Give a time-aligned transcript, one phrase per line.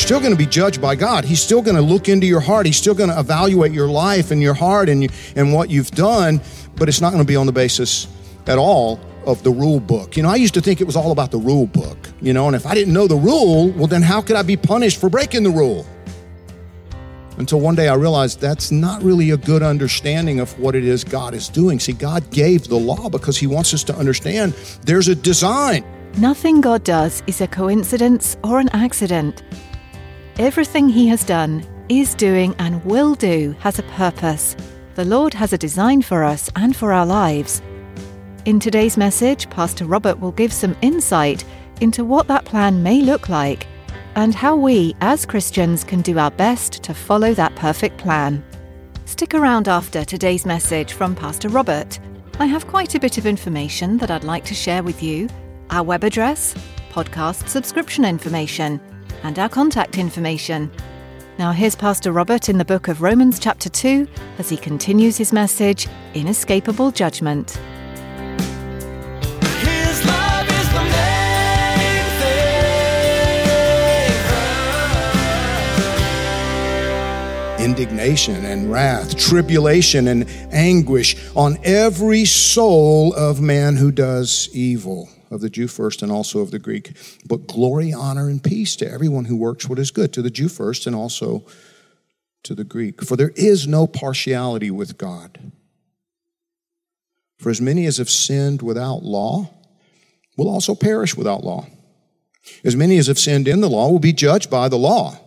[0.00, 1.24] Still going to be judged by God.
[1.24, 2.66] He's still going to look into your heart.
[2.66, 5.90] He's still going to evaluate your life and your heart and, you, and what you've
[5.90, 6.40] done,
[6.76, 8.06] but it's not going to be on the basis
[8.46, 10.16] at all of the rule book.
[10.16, 12.46] You know, I used to think it was all about the rule book, you know,
[12.46, 15.08] and if I didn't know the rule, well, then how could I be punished for
[15.08, 15.86] breaking the rule?
[17.36, 21.04] Until one day I realized that's not really a good understanding of what it is
[21.04, 21.80] God is doing.
[21.80, 25.84] See, God gave the law because He wants us to understand there's a design.
[26.18, 29.42] Nothing God does is a coincidence or an accident.
[30.38, 34.56] Everything He has done, is doing, and will do has a purpose.
[34.94, 37.60] The Lord has a design for us and for our lives.
[38.44, 41.44] In today's message, Pastor Robert will give some insight
[41.80, 43.66] into what that plan may look like
[44.16, 48.42] and how we, as Christians, can do our best to follow that perfect plan.
[49.04, 51.98] Stick around after today's message from Pastor Robert.
[52.38, 55.28] I have quite a bit of information that I'd like to share with you
[55.70, 56.54] our web address,
[56.90, 58.80] podcast subscription information,
[59.22, 60.70] and our contact information.
[61.38, 64.06] Now, here's Pastor Robert in the book of Romans, chapter 2,
[64.38, 67.52] as he continues his message Inescapable Judgment.
[69.62, 72.50] His love is the main thing.
[77.64, 85.40] indignation and wrath, tribulation and anguish on every soul of man who does evil, of
[85.40, 86.96] the Jew first and also of the Greek.
[87.26, 90.48] But glory, honor, and peace to everyone who works what is good, to the Jew
[90.48, 91.44] first and also
[92.42, 93.02] to the Greek.
[93.02, 95.52] For there is no partiality with God.
[97.38, 99.50] For as many as have sinned without law
[100.36, 101.66] will also perish without law.
[102.64, 105.18] As many as have sinned in the law will be judged by the law.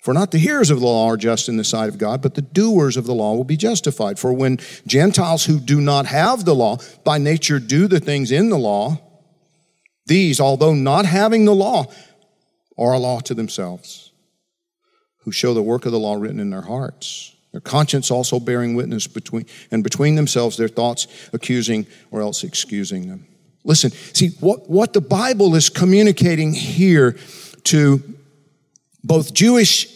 [0.00, 2.34] For not the hearers of the law are just in the sight of God, but
[2.34, 4.18] the doers of the law will be justified.
[4.18, 8.48] For when Gentiles who do not have the law by nature do the things in
[8.48, 9.00] the law,
[10.06, 11.86] these, although not having the law,
[12.78, 14.12] are a law to themselves,
[15.18, 17.34] who show the work of the law written in their hearts.
[17.52, 23.08] Their conscience also bearing witness between and between themselves their thoughts accusing or else excusing
[23.08, 23.26] them.
[23.64, 27.16] Listen, see what, what the Bible is communicating here
[27.64, 28.02] to
[29.04, 29.86] both Jewish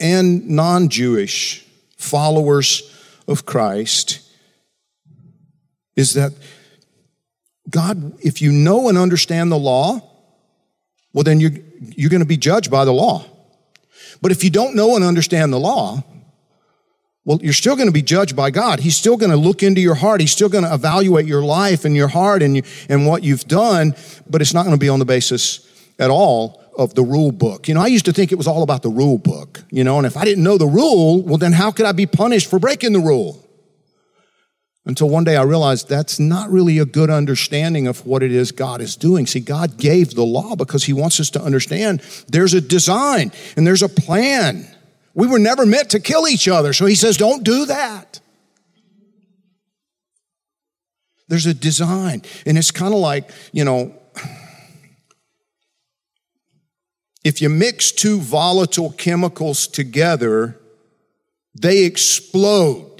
[0.00, 1.64] and non Jewish
[1.96, 2.90] followers
[3.28, 4.20] of Christ
[5.94, 6.32] is that
[7.70, 10.00] God, if you know and understand the law,
[11.12, 13.24] well, then you're, you're going to be judged by the law.
[14.20, 16.02] But if you don't know and understand the law,
[17.24, 18.80] well, you're still going to be judged by God.
[18.80, 20.20] He's still going to look into your heart.
[20.20, 23.44] He's still going to evaluate your life and your heart and, you, and what you've
[23.44, 23.94] done,
[24.28, 25.66] but it's not going to be on the basis
[25.98, 27.68] at all of the rule book.
[27.68, 29.96] You know, I used to think it was all about the rule book, you know,
[29.96, 32.58] and if I didn't know the rule, well, then how could I be punished for
[32.58, 33.43] breaking the rule?
[34.86, 38.52] Until one day I realized that's not really a good understanding of what it is
[38.52, 39.26] God is doing.
[39.26, 43.66] See, God gave the law because He wants us to understand there's a design and
[43.66, 44.68] there's a plan.
[45.14, 48.20] We were never meant to kill each other, so He says, don't do that.
[51.28, 53.94] There's a design, and it's kind of like, you know,
[57.24, 60.60] if you mix two volatile chemicals together,
[61.54, 62.93] they explode,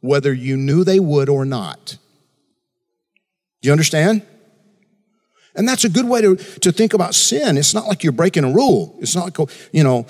[0.00, 1.96] whether you knew they would or not.
[3.60, 4.22] Do you understand?
[5.54, 7.56] And that's a good way to, to think about sin.
[7.56, 8.96] It's not like you're breaking a rule.
[9.00, 10.06] It's not like, you know,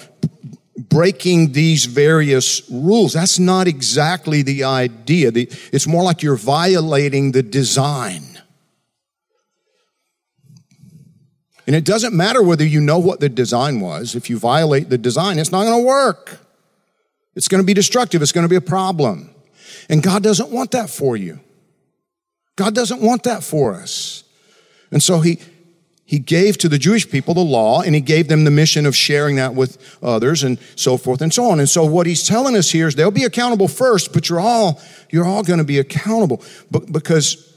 [0.77, 3.13] breaking these various rules.
[3.15, 5.31] That's not exactly the idea.
[5.31, 8.23] The, it's more like you're violating the design.
[11.67, 14.15] And it doesn't matter whether you know what the design was.
[14.15, 16.39] If you violate the design, it's not going to work.
[17.35, 18.23] It's going to be destructive.
[18.23, 19.31] It's going to be a problem.
[19.89, 21.41] And God doesn't want that for you.
[22.57, 24.25] God doesn't want that for us.
[24.91, 25.41] And so he,
[26.05, 28.97] he gave to the Jewish people the law and he gave them the mission of
[28.97, 31.61] sharing that with others and so forth and so on.
[31.61, 34.81] And so what he's telling us here is they'll be accountable first, but you're all,
[35.11, 36.43] you're all going to be accountable.
[36.71, 37.57] But because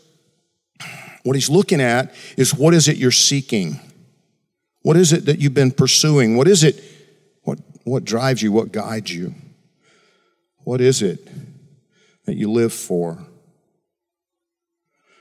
[1.23, 3.79] what he's looking at is what is it you're seeking?
[4.83, 6.37] What is it that you've been pursuing?
[6.37, 6.81] What is it?
[7.41, 8.51] What, what drives you?
[8.51, 9.33] What guides you?
[10.63, 11.27] What is it
[12.25, 13.19] that you live for?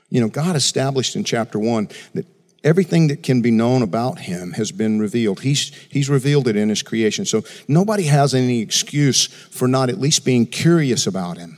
[0.09, 2.27] You know, God established in chapter one that
[2.63, 5.41] everything that can be known about him has been revealed.
[5.41, 7.25] He's, he's revealed it in his creation.
[7.25, 11.57] So nobody has any excuse for not at least being curious about him.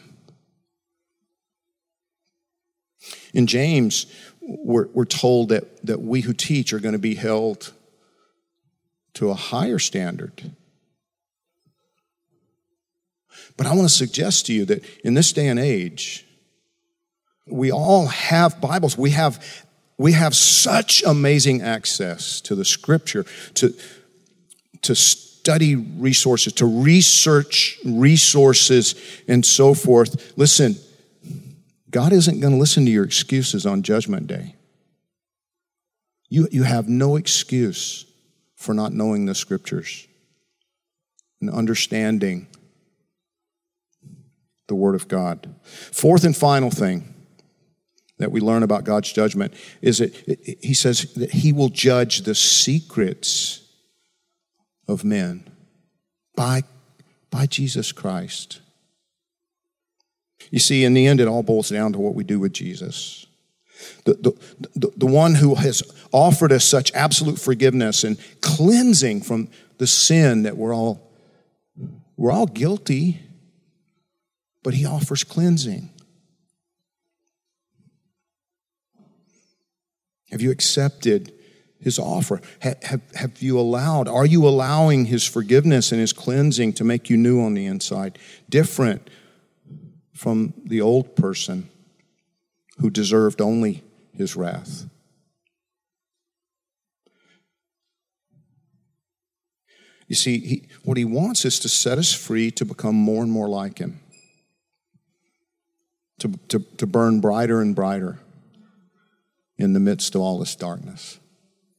[3.33, 4.05] In James,
[4.41, 7.73] we're, we're told that, that we who teach are going to be held
[9.15, 10.53] to a higher standard.
[13.57, 16.25] But I want to suggest to you that in this day and age,
[17.47, 18.97] we all have Bibles.
[18.97, 19.65] We have,
[19.97, 23.25] we have such amazing access to the scripture,
[23.55, 23.73] to,
[24.81, 28.95] to study resources, to research resources,
[29.27, 30.33] and so forth.
[30.37, 30.75] Listen,
[31.89, 34.55] God isn't going to listen to your excuses on Judgment Day.
[36.29, 38.05] You, you have no excuse
[38.55, 40.07] for not knowing the scriptures
[41.39, 42.47] and understanding
[44.67, 45.53] the Word of God.
[45.63, 47.13] Fourth and final thing
[48.17, 50.13] that we learn about God's judgment is that
[50.61, 53.61] He says that He will judge the secrets
[54.87, 55.49] of men
[56.35, 56.63] by,
[57.29, 58.61] by Jesus Christ.
[60.51, 63.25] You see, in the end, it all boils down to what we do with Jesus.
[64.05, 69.49] The, the, the, the, one who has offered us such absolute forgiveness and cleansing from
[69.79, 71.11] the sin that we're all
[72.15, 73.19] we're all guilty
[74.65, 75.91] but he offers cleansing.
[80.31, 81.31] Have you accepted
[81.79, 82.41] his offer?
[82.61, 87.11] Have, have, have, you allowed, are you allowing his forgiveness and his cleansing to make
[87.11, 88.17] you new on the inside?
[88.49, 89.07] Different
[90.15, 91.69] from the old person
[92.79, 93.83] who deserved only
[94.13, 94.89] his wrath.
[100.07, 103.31] You see, he, what he wants is to set us free to become more and
[103.31, 103.99] more like him
[106.19, 108.19] to, to, to burn brighter and brighter
[109.57, 111.19] in the midst of all this darkness.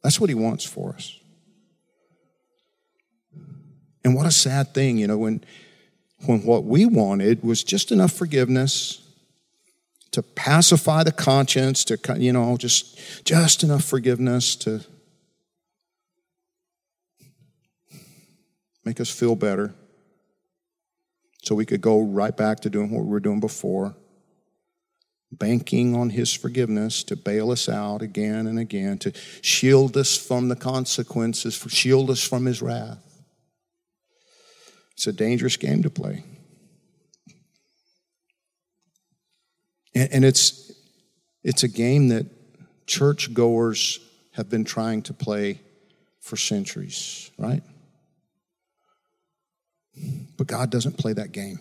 [0.02, 1.18] That's what he wants for us.
[4.04, 5.42] And what a sad thing, you know, when,
[6.26, 9.02] when what we wanted was just enough forgiveness
[10.12, 14.80] to pacify the conscience, to, you know, just, just enough forgiveness to
[18.84, 19.74] make us feel better
[21.42, 23.96] so we could go right back to doing what we were doing before
[25.32, 29.12] banking on his forgiveness to bail us out again and again, to
[29.42, 33.02] shield us from the consequences, shield us from his wrath.
[34.92, 36.24] It's a dangerous game to play.
[39.94, 40.72] And, and it's,
[41.42, 42.26] it's a game that
[42.86, 43.98] churchgoers
[44.32, 45.60] have been trying to play
[46.20, 47.62] for centuries, right?
[50.36, 51.58] But God doesn't play that game.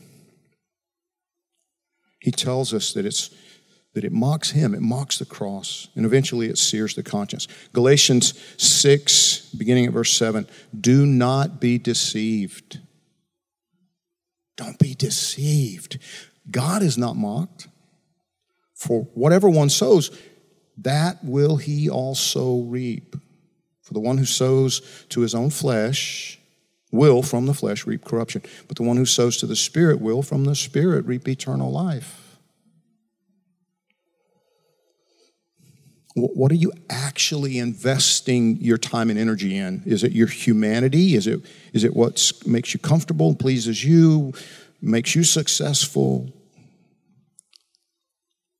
[2.19, 3.29] He tells us that it's
[3.95, 7.47] that it mocks him, it mocks the cross, and eventually it sears the conscience.
[7.71, 10.45] Galatians 6, beginning at verse 7
[10.79, 12.79] do not be deceived.
[14.57, 15.97] Don't be deceived.
[16.51, 17.67] God is not mocked.
[18.73, 20.11] For whatever one sows,
[20.77, 23.15] that will he also reap.
[23.81, 26.37] For the one who sows to his own flesh
[26.91, 30.21] will from the flesh reap corruption, but the one who sows to the Spirit will
[30.21, 32.24] from the Spirit reap eternal life.
[36.17, 39.83] What are you actually investing your time and energy in?
[39.85, 41.13] Is it your humanity?
[41.15, 41.41] Is it,
[41.73, 44.31] is it what makes you comfortable, pleases you,
[44.81, 46.31] makes you successful?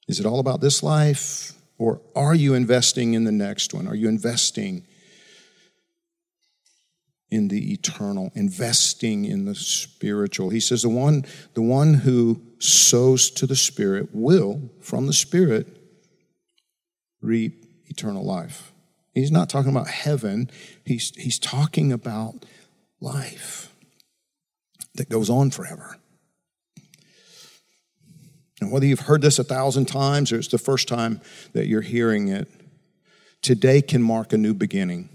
[0.10, 1.54] Is it all about this life?
[1.78, 3.88] Or are you investing in the next one?
[3.88, 4.86] Are you investing
[7.32, 10.50] in the eternal, investing in the spiritual?
[10.50, 15.75] He says the one, the one who sows to the Spirit will, from the Spirit,
[17.25, 18.72] reap eternal life.
[19.13, 20.50] He's not talking about heaven,
[20.86, 22.46] he's, he's talking about
[23.00, 23.74] life
[24.96, 25.98] that goes on forever.
[28.62, 31.22] And whether you've heard this a thousand times or it's the first time
[31.53, 32.48] that you're hearing it,
[33.41, 35.10] today can mark a new beginning.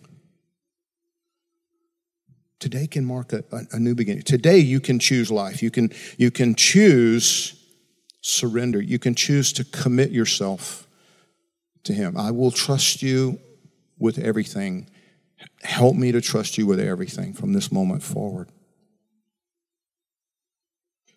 [2.59, 4.23] Today can mark a, a, new beginning.
[4.23, 5.63] Today you can choose life.
[5.63, 7.57] You can, you can choose
[8.21, 8.83] surrender.
[8.83, 10.87] You can choose to commit yourself
[11.85, 12.17] to Him.
[12.17, 13.41] I will trust you
[13.99, 14.89] with everything.
[15.63, 18.51] Help me to trust you with everything from this moment forward.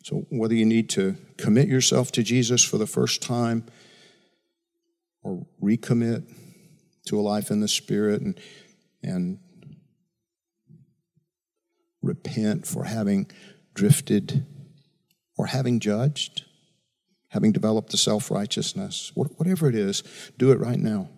[0.04, 3.66] So, whether you need to commit yourself to Jesus for the first time
[5.24, 6.30] or recommit
[7.08, 8.40] to a life in the Spirit and,
[9.02, 9.40] and
[12.02, 13.32] repent for having
[13.74, 14.46] drifted
[15.38, 16.44] or having judged,
[17.34, 20.04] having developed the self righteousness, whatever it is,
[20.38, 21.10] do it right now.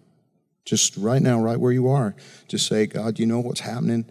[0.64, 2.16] Just right now, right where you are.
[2.48, 4.06] Just say, God, you know what's happening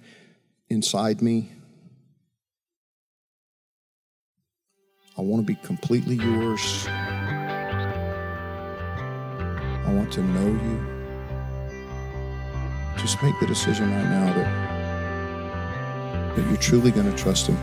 [0.68, 1.50] inside me?
[5.16, 6.86] I want to be completely yours.
[6.88, 6.90] I
[9.86, 10.86] want to know you.
[12.98, 14.50] Just make the decision right now that,
[16.36, 17.56] that you're truly going to trust Him.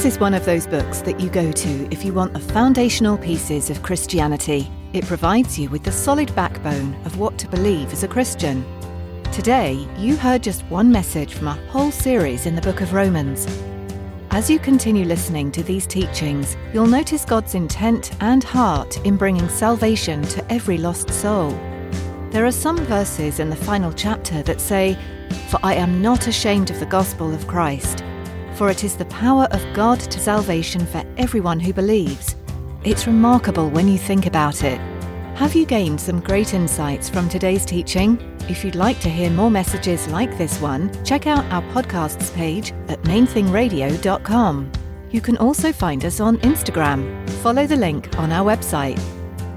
[0.00, 3.18] Romans is one of those books that you go to if you want the foundational
[3.18, 4.66] pieces of Christianity.
[4.94, 8.64] It provides you with the solid backbone of what to believe as a Christian.
[9.30, 13.46] Today, you heard just one message from a whole series in the book of Romans.
[14.30, 19.50] As you continue listening to these teachings, you'll notice God's intent and heart in bringing
[19.50, 21.50] salvation to every lost soul.
[22.30, 24.96] There are some verses in the final chapter that say,
[25.50, 28.02] For I am not ashamed of the gospel of Christ,
[28.60, 32.36] for it is the power of God to salvation for everyone who believes.
[32.84, 34.78] It's remarkable when you think about it.
[35.34, 38.20] Have you gained some great insights from today's teaching?
[38.50, 42.72] If you'd like to hear more messages like this one, check out our podcasts page
[42.88, 44.72] at mainthingradio.com.
[45.10, 47.30] You can also find us on Instagram.
[47.42, 49.00] Follow the link on our website.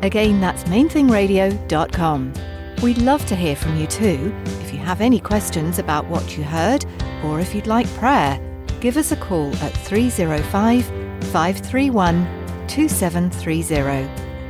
[0.01, 2.33] Again, that's mainthingradio.com.
[2.81, 4.33] We'd love to hear from you too.
[4.61, 6.85] If you have any questions about what you heard,
[7.25, 8.39] or if you'd like prayer,
[8.83, 10.85] give us a call at 305
[11.31, 14.07] 531 2730.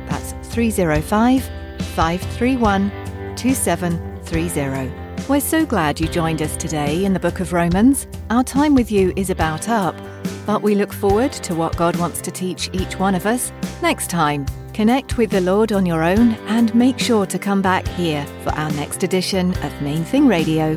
[0.08, 1.44] That's 305
[1.94, 4.92] 531 2730.
[5.28, 8.08] We're so glad you joined us today in the book of Romans.
[8.30, 9.94] Our time with you is about up,
[10.46, 14.10] but we look forward to what God wants to teach each one of us next
[14.10, 14.46] time.
[14.72, 18.50] Connect with the Lord on your own and make sure to come back here for
[18.50, 20.76] our next edition of Main Thing Radio